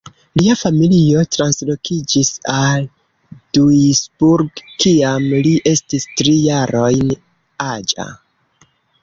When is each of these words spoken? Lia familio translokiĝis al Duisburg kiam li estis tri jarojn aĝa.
Lia 0.39 0.53
familio 0.59 1.19
translokiĝis 1.35 2.31
al 2.53 2.87
Duisburg 3.59 4.63
kiam 4.85 5.29
li 5.49 5.53
estis 5.75 6.09
tri 6.23 6.35
jarojn 6.49 7.15
aĝa. 7.69 8.09